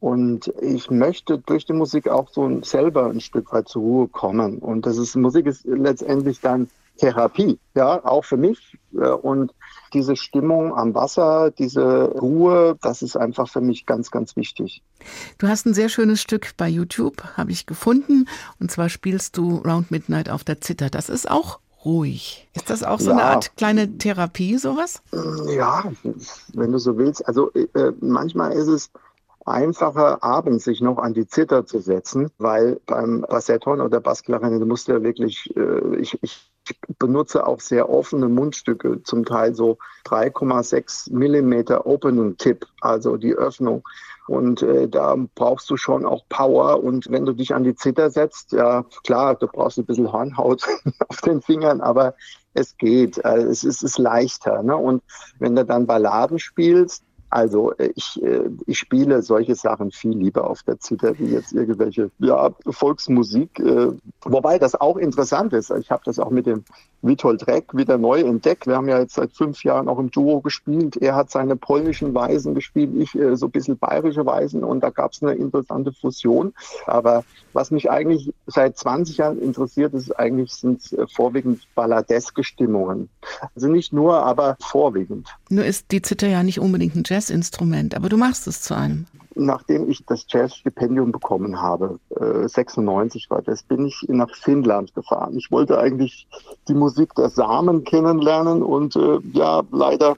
Und 0.00 0.52
ich 0.60 0.90
möchte 0.90 1.38
durch 1.38 1.66
die 1.66 1.72
Musik 1.72 2.08
auch 2.08 2.28
so 2.28 2.62
selber 2.62 3.06
ein 3.06 3.20
Stück 3.20 3.52
weit 3.52 3.68
zur 3.68 3.82
Ruhe 3.82 4.08
kommen. 4.08 4.58
Und 4.58 4.86
das 4.86 4.96
ist, 4.96 5.16
Musik 5.16 5.46
ist 5.46 5.64
letztendlich 5.64 6.40
dann 6.40 6.68
Therapie, 6.98 7.58
ja, 7.74 8.04
auch 8.04 8.24
für 8.24 8.36
mich. 8.36 8.76
Äh, 8.94 9.08
und 9.08 9.54
diese 9.92 10.16
Stimmung 10.16 10.74
am 10.76 10.94
Wasser, 10.94 11.50
diese 11.50 12.10
Ruhe, 12.10 12.76
das 12.82 13.02
ist 13.02 13.16
einfach 13.16 13.48
für 13.48 13.60
mich 13.60 13.86
ganz, 13.86 14.10
ganz 14.10 14.36
wichtig. 14.36 14.82
Du 15.38 15.48
hast 15.48 15.66
ein 15.66 15.74
sehr 15.74 15.88
schönes 15.88 16.20
Stück 16.20 16.52
bei 16.56 16.68
YouTube, 16.68 17.22
habe 17.36 17.52
ich 17.52 17.66
gefunden. 17.66 18.26
Und 18.60 18.70
zwar 18.70 18.88
spielst 18.88 19.36
du 19.36 19.56
Round 19.58 19.90
Midnight 19.90 20.28
auf 20.28 20.44
der 20.44 20.60
Zither. 20.60 20.90
Das 20.90 21.08
ist 21.08 21.30
auch 21.30 21.60
ruhig. 21.84 22.48
Ist 22.54 22.70
das 22.70 22.82
auch 22.82 23.00
so 23.00 23.10
ja. 23.10 23.16
eine 23.16 23.24
Art 23.24 23.56
kleine 23.56 23.98
Therapie, 23.98 24.58
sowas? 24.58 25.00
Ja, 25.48 25.84
wenn 26.52 26.72
du 26.72 26.78
so 26.78 26.98
willst. 26.98 27.26
Also 27.26 27.52
äh, 27.52 27.92
manchmal 28.00 28.52
ist 28.52 28.66
es 28.66 28.90
einfacher, 29.48 30.22
abends 30.22 30.64
sich 30.64 30.80
noch 30.80 30.98
an 30.98 31.14
die 31.14 31.26
Zither 31.26 31.66
zu 31.66 31.80
setzen, 31.80 32.30
weil 32.38 32.80
beim 32.86 33.22
Bassetton 33.22 33.80
oder 33.80 34.00
Bassklarinette 34.00 34.64
musst 34.64 34.88
du 34.88 34.92
ja 34.92 35.02
wirklich, 35.02 35.54
äh, 35.56 35.96
ich, 35.96 36.18
ich 36.22 36.50
benutze 36.98 37.46
auch 37.46 37.60
sehr 37.60 37.88
offene 37.88 38.28
Mundstücke, 38.28 39.02
zum 39.02 39.24
Teil 39.24 39.54
so 39.54 39.78
3,6 40.06 41.12
Millimeter 41.12 41.86
Opening 41.86 42.36
Tip, 42.36 42.66
also 42.80 43.16
die 43.16 43.34
Öffnung. 43.34 43.82
Und 44.26 44.62
äh, 44.62 44.88
da 44.88 45.16
brauchst 45.34 45.70
du 45.70 45.78
schon 45.78 46.04
auch 46.04 46.22
Power. 46.28 46.82
Und 46.82 47.10
wenn 47.10 47.24
du 47.24 47.32
dich 47.32 47.54
an 47.54 47.64
die 47.64 47.74
Zither 47.74 48.10
setzt, 48.10 48.52
ja 48.52 48.84
klar, 49.04 49.34
du 49.34 49.46
brauchst 49.46 49.78
ein 49.78 49.86
bisschen 49.86 50.12
Hornhaut 50.12 50.64
auf 51.08 51.20
den 51.22 51.40
Fingern, 51.40 51.80
aber 51.80 52.14
es 52.52 52.76
geht. 52.76 53.24
Also 53.24 53.48
es 53.48 53.64
ist, 53.64 53.82
ist 53.82 53.98
leichter. 53.98 54.62
Ne? 54.62 54.76
Und 54.76 55.02
wenn 55.38 55.56
du 55.56 55.64
dann 55.64 55.86
Balladen 55.86 56.38
spielst, 56.38 57.04
also 57.30 57.72
äh, 57.74 57.90
ich, 57.94 58.22
äh, 58.22 58.48
ich 58.66 58.78
spiele 58.78 59.22
solche 59.22 59.54
Sachen 59.54 59.90
viel 59.90 60.16
lieber 60.16 60.48
auf 60.48 60.62
der 60.62 60.78
Zither 60.78 61.18
wie 61.18 61.26
jetzt 61.26 61.52
irgendwelche 61.52 62.10
ja, 62.18 62.50
Volksmusik. 62.66 63.58
Äh, 63.60 63.92
wobei 64.22 64.58
das 64.58 64.74
auch 64.74 64.96
interessant 64.96 65.52
ist. 65.52 65.70
Ich 65.70 65.90
habe 65.90 66.02
das 66.04 66.18
auch 66.18 66.30
mit 66.30 66.46
dem 66.46 66.64
Witold 67.02 67.46
Reck 67.46 67.76
wieder 67.76 67.98
neu 67.98 68.20
entdeckt. 68.20 68.66
Wir 68.66 68.76
haben 68.76 68.88
ja 68.88 68.98
jetzt 68.98 69.14
seit 69.14 69.32
fünf 69.32 69.62
Jahren 69.62 69.88
auch 69.88 69.98
im 69.98 70.10
Duo 70.10 70.40
gespielt. 70.40 70.96
Er 70.96 71.14
hat 71.14 71.30
seine 71.30 71.54
polnischen 71.54 72.14
Weisen 72.14 72.54
gespielt, 72.54 72.90
ich 72.96 73.16
so 73.34 73.46
ein 73.46 73.52
bisschen 73.52 73.78
bayerische 73.78 74.26
Weisen 74.26 74.64
und 74.64 74.80
da 74.80 74.90
gab 74.90 75.12
es 75.12 75.22
eine 75.22 75.34
interessante 75.34 75.92
Fusion. 75.92 76.54
Aber 76.86 77.24
was 77.52 77.70
mich 77.70 77.88
eigentlich 77.88 78.32
seit 78.46 78.76
20 78.76 79.18
Jahren 79.18 79.40
interessiert, 79.40 79.94
ist 79.94 80.18
eigentlich 80.18 80.52
sind 80.52 80.82
vorwiegend 81.12 81.62
balladeske 81.76 82.42
Stimmungen. 82.42 83.08
Also 83.54 83.68
nicht 83.68 83.92
nur, 83.92 84.24
aber 84.24 84.56
vorwiegend. 84.60 85.28
Nur 85.50 85.64
ist 85.64 85.92
die 85.92 86.02
Zither 86.02 86.28
ja 86.28 86.42
nicht 86.42 86.58
unbedingt 86.58 86.96
ein 86.96 87.04
Jazz 87.06 87.17
Jazzinstrument, 87.18 87.96
aber 87.96 88.08
du 88.08 88.16
machst 88.16 88.46
es 88.46 88.62
zu 88.62 88.74
einem. 88.74 89.06
Nachdem 89.34 89.88
ich 89.90 90.04
das 90.06 90.24
Jazzstipendium 90.28 91.12
bekommen 91.12 91.60
habe, 91.60 91.98
äh, 92.16 92.48
96 92.48 93.30
war 93.30 93.42
das, 93.42 93.62
bin 93.62 93.86
ich 93.86 94.04
nach 94.08 94.34
Finnland 94.34 94.94
gefahren. 94.94 95.36
Ich 95.36 95.50
wollte 95.50 95.78
eigentlich 95.78 96.26
die 96.68 96.74
Musik 96.74 97.14
der 97.14 97.28
Samen 97.28 97.84
kennenlernen 97.84 98.62
und 98.62 98.96
äh, 98.96 99.18
ja, 99.32 99.62
leider 99.70 100.16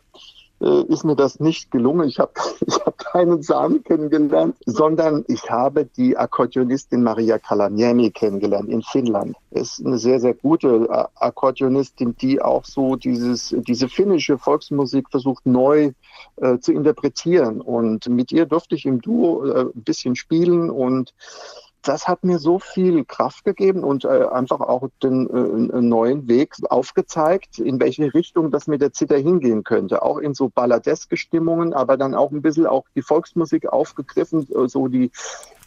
äh, 0.60 0.82
ist 0.84 1.04
mir 1.04 1.16
das 1.16 1.40
nicht 1.40 1.70
gelungen. 1.70 2.08
Ich 2.08 2.18
habe 2.18 2.32
ich 2.66 2.74
hab 2.84 2.96
keinen 3.10 3.42
Samen 3.42 3.82
kennengelernt, 3.82 4.56
sondern 4.66 5.24
ich 5.26 5.50
habe 5.50 5.84
die 5.84 6.16
Akkordeonistin 6.16 7.02
Maria 7.02 7.38
Kalaniemi 7.38 8.10
kennengelernt 8.10 8.68
in 8.68 8.82
Finnland. 8.82 9.36
Ist 9.50 9.84
eine 9.84 9.98
sehr, 9.98 10.20
sehr 10.20 10.34
gute 10.34 10.88
äh, 10.88 11.04
Akkordeonistin, 11.16 12.16
die 12.16 12.40
auch 12.40 12.64
so 12.64 12.94
dieses, 12.94 13.54
diese 13.66 13.88
finnische 13.88 14.38
Volksmusik 14.38 15.10
versucht 15.10 15.44
neu 15.44 15.90
äh, 16.36 16.58
zu 16.58 16.72
interpretieren. 16.72 17.60
Und 17.60 18.08
mit 18.08 18.30
ihr 18.30 18.46
durfte 18.46 18.76
ich 18.76 18.86
im 18.86 19.00
Duo 19.00 19.44
äh, 19.44 19.60
ein 19.62 19.82
bisschen 19.82 20.14
spielen 20.14 20.70
und 20.70 21.12
das 21.82 22.08
hat 22.08 22.24
mir 22.24 22.38
so 22.38 22.58
viel 22.58 23.04
Kraft 23.04 23.44
gegeben 23.44 23.84
und 23.84 24.04
äh, 24.04 24.26
einfach 24.26 24.60
auch 24.60 24.88
den 25.02 25.28
äh, 25.30 25.80
neuen 25.80 26.28
Weg 26.28 26.54
aufgezeigt, 26.68 27.58
in 27.58 27.80
welche 27.80 28.12
Richtung 28.12 28.50
das 28.50 28.66
mit 28.66 28.82
der 28.82 28.92
Zither 28.92 29.18
hingehen 29.18 29.64
könnte. 29.64 30.02
Auch 30.02 30.18
in 30.18 30.34
so 30.34 30.48
balladeske 30.48 31.16
Stimmungen, 31.16 31.72
aber 31.72 31.96
dann 31.96 32.14
auch 32.14 32.30
ein 32.30 32.42
bisschen 32.42 32.66
auch 32.66 32.84
die 32.94 33.02
Volksmusik 33.02 33.68
aufgegriffen, 33.68 34.46
äh, 34.54 34.68
so 34.68 34.88
die 34.88 35.10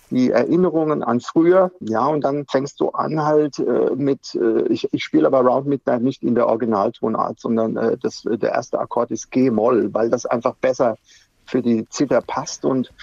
die 0.09 0.29
Erinnerungen 0.29 1.03
an 1.03 1.19
früher. 1.21 1.71
Ja, 1.79 2.05
und 2.05 2.23
dann 2.23 2.45
fängst 2.45 2.79
du 2.79 2.89
an 2.89 3.23
halt 3.23 3.57
äh, 3.57 3.95
mit, 3.95 4.35
äh, 4.35 4.67
ich, 4.67 4.93
ich 4.93 5.03
spiele 5.03 5.25
aber 5.25 5.41
Round 5.41 5.65
Midnight 5.65 6.03
nicht 6.03 6.21
in 6.21 6.35
der 6.35 6.47
Originaltonart, 6.47 7.39
sondern 7.39 7.77
äh, 7.77 7.97
das, 7.97 8.21
der 8.23 8.51
erste 8.51 8.79
Akkord 8.79 9.09
ist 9.09 9.31
G-Moll, 9.31 9.93
weil 9.93 10.11
das 10.11 10.27
einfach 10.27 10.55
besser 10.55 10.97
für 11.45 11.61
die 11.61 11.87
Zither 11.89 12.21
passt 12.21 12.63
und 12.63 12.93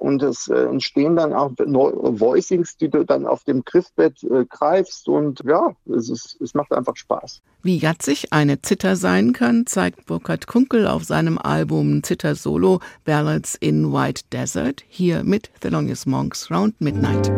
und 0.00 0.22
es 0.22 0.48
äh, 0.48 0.64
entstehen 0.64 1.14
dann 1.14 1.34
auch 1.34 1.52
Voicings, 1.58 2.76
die 2.78 2.88
du 2.88 3.04
dann 3.04 3.26
auf 3.26 3.44
dem 3.44 3.62
Griffbett 3.64 4.22
äh, 4.24 4.46
greifst. 4.48 5.08
Und 5.08 5.42
ja, 5.44 5.74
es, 5.94 6.08
ist, 6.08 6.40
es 6.40 6.54
macht 6.54 6.72
einfach 6.72 6.96
Spaß. 6.96 7.42
Wie 7.62 7.76
jatzig 7.76 8.32
eine 8.32 8.62
Zither 8.62 8.96
sein 8.96 9.34
kann, 9.34 9.66
zeigt 9.66 10.06
Burkhard 10.06 10.46
Kunkel 10.46 10.86
auf 10.86 11.04
seinem 11.04 11.36
Album 11.36 12.02
Zither 12.02 12.34
Solo 12.34 12.80
Ballads 13.04 13.54
in 13.56 13.92
White 13.92 14.22
Desert, 14.32 14.82
hier 14.88 15.22
mit 15.22 15.50
Thelonious 15.60 16.06
Monks 16.06 16.50
Round 16.50 16.80
Midnight. 16.80 17.30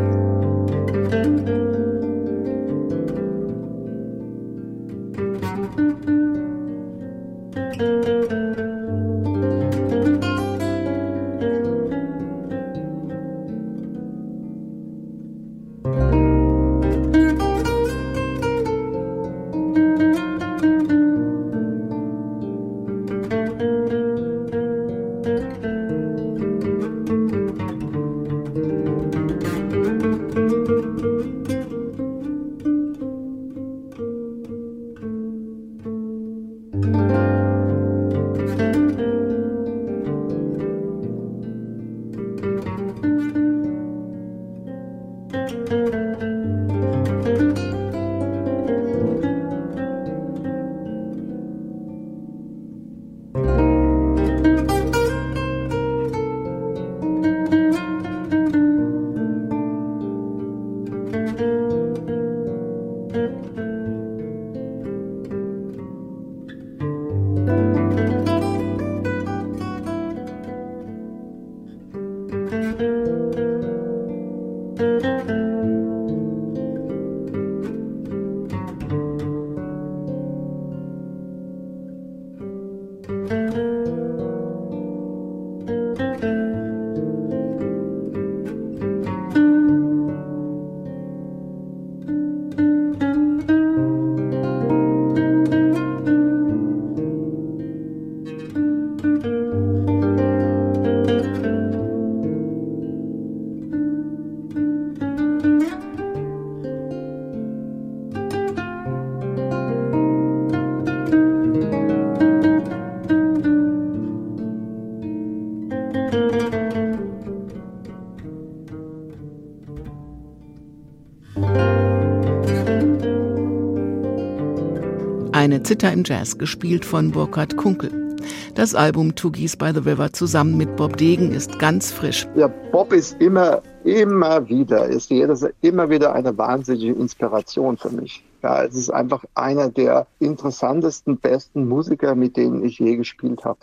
Eine 125.63 125.69
Zither 125.69 125.93
im 125.93 126.03
Jazz, 126.05 126.39
gespielt 126.39 126.85
von 126.85 127.13
Burkhard 127.13 127.57
Kunkel. 127.57 128.19
Das 128.57 128.75
Album 128.75 129.15
Geese 129.15 129.57
by 129.57 129.71
the 129.73 129.79
River 129.79 130.13
zusammen 130.13 130.57
mit 130.57 130.75
Bob 130.75 130.97
Degen 130.97 131.31
ist 131.31 131.61
ganz 131.61 131.93
frisch. 131.93 132.27
Ja, 132.35 132.49
Bob 132.49 132.93
ist 132.93 133.21
immer, 133.21 133.63
immer 133.85 134.49
wieder, 134.49 134.87
ist 134.87 135.11
jedes, 135.11 135.47
immer 135.61 135.89
wieder 135.89 136.15
eine 136.15 136.37
wahnsinnige 136.37 136.95
Inspiration 136.95 137.77
für 137.77 137.91
mich. 137.91 138.25
Ja, 138.43 138.65
es 138.65 138.75
ist 138.75 138.91
einfach 138.91 139.25
einer 139.37 139.69
der 139.69 140.09
interessantesten, 140.19 141.17
besten 141.19 141.69
Musiker, 141.69 142.17
mit 142.17 142.37
denen 142.37 142.65
ich 142.65 142.81
je 142.81 142.97
gespielt 142.97 143.45
habe. 143.45 143.61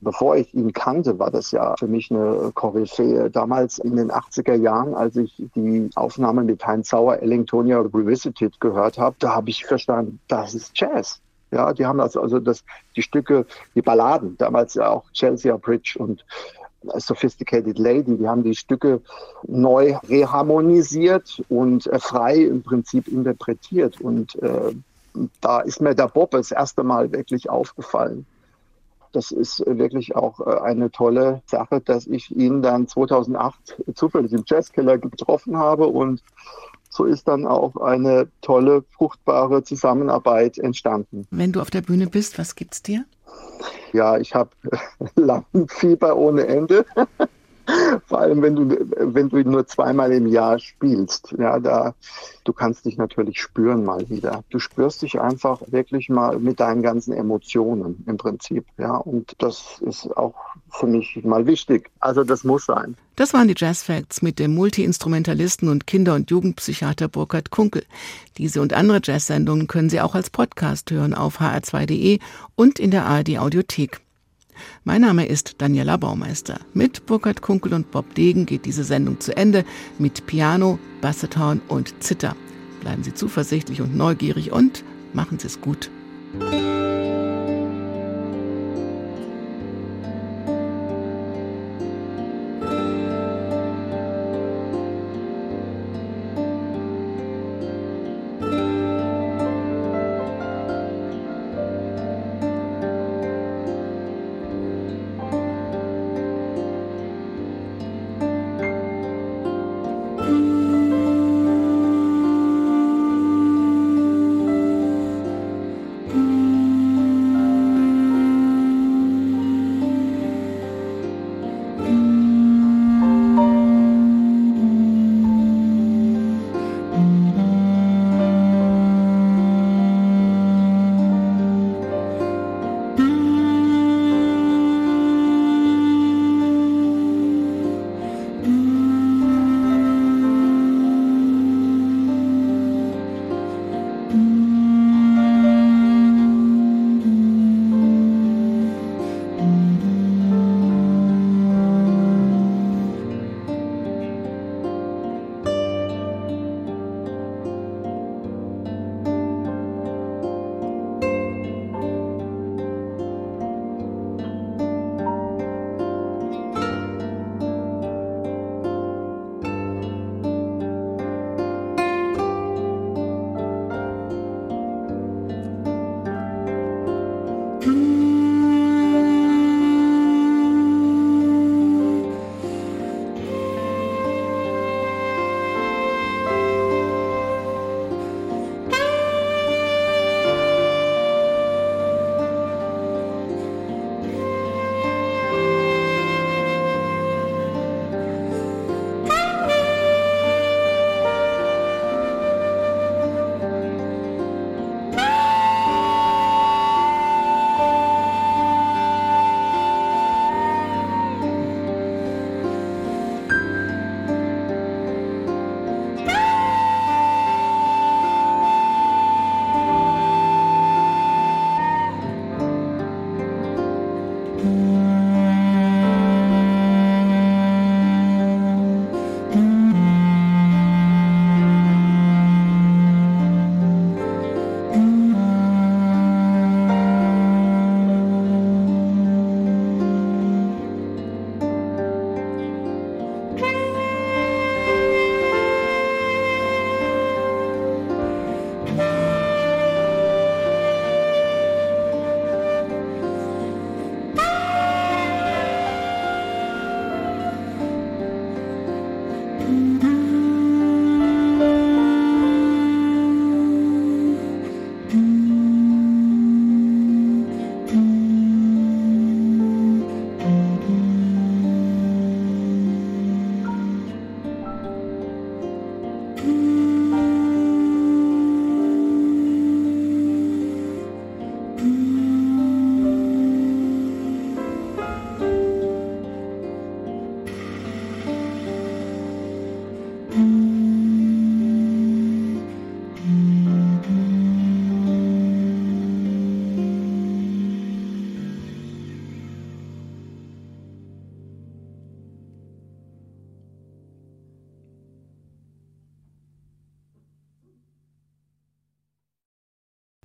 Bevor 0.00 0.34
ich 0.34 0.52
ihn 0.54 0.72
kannte, 0.72 1.20
war 1.20 1.30
das 1.30 1.52
ja 1.52 1.76
für 1.78 1.86
mich 1.86 2.10
eine 2.10 2.50
Koryphäe. 2.52 3.30
Damals 3.30 3.78
in 3.78 3.94
den 3.94 4.10
80er 4.10 4.56
Jahren, 4.56 4.92
als 4.92 5.14
ich 5.14 5.40
die 5.54 5.88
Aufnahme 5.94 6.42
mit 6.42 6.66
Heinz 6.66 6.88
Sauer, 6.88 7.22
Ellingtonia 7.22 7.78
Revisited 7.78 8.58
gehört 8.58 8.98
habe, 8.98 9.14
da 9.20 9.36
habe 9.36 9.50
ich 9.50 9.64
verstanden, 9.64 10.18
das 10.26 10.56
ist 10.56 10.72
Jazz. 10.74 11.20
Ja, 11.50 11.72
die 11.72 11.86
haben 11.86 12.00
also, 12.00 12.20
also 12.20 12.38
das, 12.38 12.64
die 12.96 13.02
Stücke, 13.02 13.46
die 13.74 13.82
Balladen, 13.82 14.36
damals 14.36 14.74
ja 14.74 14.90
auch 14.90 15.10
Chelsea 15.12 15.56
Bridge 15.56 15.96
und 15.98 16.24
Sophisticated 16.94 17.78
Lady, 17.78 18.16
die 18.16 18.28
haben 18.28 18.44
die 18.44 18.54
Stücke 18.54 19.00
neu 19.46 19.96
reharmonisiert 20.08 21.42
und 21.48 21.86
äh, 21.86 21.98
frei 21.98 22.36
im 22.36 22.62
Prinzip 22.62 23.08
interpretiert. 23.08 24.00
Und 24.00 24.36
äh, 24.42 24.74
da 25.40 25.60
ist 25.60 25.80
mir 25.80 25.94
der 25.94 26.08
Bob 26.08 26.30
das 26.30 26.52
erste 26.52 26.84
Mal 26.84 27.12
wirklich 27.12 27.50
aufgefallen. 27.50 28.26
Das 29.12 29.32
ist 29.32 29.64
wirklich 29.66 30.14
auch 30.14 30.40
äh, 30.40 30.60
eine 30.60 30.90
tolle 30.90 31.42
Sache, 31.46 31.80
dass 31.80 32.06
ich 32.06 32.34
ihn 32.36 32.62
dann 32.62 32.86
2008 32.86 33.82
zufällig 33.94 34.32
im 34.32 34.44
Jazzkeller 34.46 34.98
getroffen 34.98 35.56
habe 35.56 35.86
und 35.86 36.22
so 36.88 37.04
ist 37.04 37.28
dann 37.28 37.46
auch 37.46 37.76
eine 37.76 38.28
tolle, 38.40 38.84
fruchtbare 38.90 39.62
Zusammenarbeit 39.62 40.58
entstanden. 40.58 41.26
Wenn 41.30 41.52
du 41.52 41.60
auf 41.60 41.70
der 41.70 41.82
Bühne 41.82 42.06
bist, 42.06 42.38
was 42.38 42.54
gibt's 42.54 42.82
dir? 42.82 43.04
Ja, 43.92 44.18
ich 44.18 44.34
habe 44.34 44.50
Lampenfieber 45.16 46.16
ohne 46.16 46.46
Ende. 46.46 46.84
Vor 48.06 48.20
allem, 48.20 48.42
wenn 48.42 48.56
du, 48.56 48.86
wenn 48.96 49.28
du 49.28 49.38
nur 49.42 49.66
zweimal 49.66 50.12
im 50.12 50.26
Jahr 50.26 50.58
spielst. 50.58 51.34
Ja, 51.38 51.58
da, 51.58 51.94
du 52.44 52.52
kannst 52.52 52.86
dich 52.86 52.96
natürlich 52.96 53.40
spüren 53.40 53.84
mal 53.84 54.08
wieder. 54.08 54.42
Du 54.50 54.58
spürst 54.58 55.02
dich 55.02 55.20
einfach 55.20 55.60
wirklich 55.66 56.08
mal 56.08 56.38
mit 56.38 56.60
deinen 56.60 56.82
ganzen 56.82 57.12
Emotionen 57.12 58.02
im 58.06 58.16
Prinzip. 58.16 58.64
Ja, 58.78 58.96
und 58.96 59.34
das 59.38 59.80
ist 59.80 60.06
auch 60.16 60.34
für 60.70 60.86
mich 60.86 61.20
mal 61.24 61.46
wichtig. 61.46 61.90
Also 62.00 62.24
das 62.24 62.44
muss 62.44 62.66
sein. 62.66 62.96
Das 63.16 63.34
waren 63.34 63.48
die 63.48 63.54
Jazz 63.56 63.82
Facts 63.82 64.22
mit 64.22 64.38
dem 64.38 64.54
Multiinstrumentalisten 64.54 65.68
und 65.68 65.86
Kinder- 65.86 66.14
und 66.14 66.30
Jugendpsychiater 66.30 67.08
Burkhard 67.08 67.50
Kunkel. 67.50 67.84
Diese 68.38 68.62
und 68.62 68.72
andere 68.72 69.00
Jazz-Sendungen 69.02 69.66
können 69.66 69.90
Sie 69.90 70.00
auch 70.00 70.14
als 70.14 70.30
Podcast 70.30 70.90
hören 70.90 71.14
auf 71.14 71.40
hr2.de 71.40 72.20
und 72.54 72.78
in 72.78 72.90
der 72.90 73.06
ARD 73.06 73.38
Audiothek. 73.38 74.00
Mein 74.84 75.02
Name 75.02 75.26
ist 75.26 75.56
Daniela 75.58 75.96
Baumeister. 75.96 76.60
Mit 76.74 77.06
Burkhard 77.06 77.42
Kunkel 77.42 77.74
und 77.74 77.90
Bob 77.90 78.14
Degen 78.14 78.46
geht 78.46 78.64
diese 78.64 78.84
Sendung 78.84 79.20
zu 79.20 79.36
Ende 79.36 79.64
mit 79.98 80.26
Piano, 80.26 80.78
Basseton 81.00 81.60
und 81.68 82.02
Zither. 82.02 82.36
Bleiben 82.80 83.02
Sie 83.02 83.14
zuversichtlich 83.14 83.80
und 83.80 83.96
neugierig 83.96 84.52
und 84.52 84.84
machen 85.12 85.38
Sie 85.38 85.46
es 85.46 85.60
gut. 85.60 85.90